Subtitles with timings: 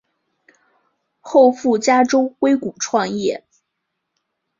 [1.19, 3.43] 后赴加州硅谷创业。